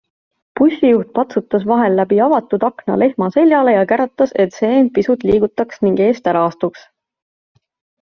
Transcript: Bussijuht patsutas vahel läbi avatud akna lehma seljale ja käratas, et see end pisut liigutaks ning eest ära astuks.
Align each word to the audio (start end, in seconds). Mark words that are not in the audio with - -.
Bussijuht 0.61 1.11
patsutas 1.19 1.65
vahel 1.73 1.99
läbi 1.99 2.19
avatud 2.29 2.65
akna 2.71 2.97
lehma 3.03 3.29
seljale 3.37 3.77
ja 3.79 3.87
käratas, 3.95 4.37
et 4.47 4.59
see 4.61 4.75
end 4.83 4.95
pisut 5.01 5.31
liigutaks 5.33 5.87
ning 5.89 6.05
eest 6.11 6.35
ära 6.37 6.47
astuks. 6.53 6.89